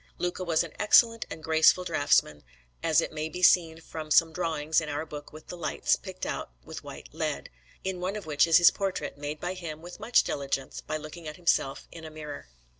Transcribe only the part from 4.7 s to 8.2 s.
in our book with the lights picked out with white lead, in one